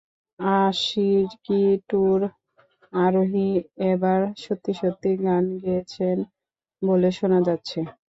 [0.59, 2.19] আশিকি টুর
[2.97, 3.49] আরোহী
[3.91, 6.17] এবার সত্যি সত্যি গান গেয়েছেন
[6.81, 7.79] বলে শোনা যাচ্ছে।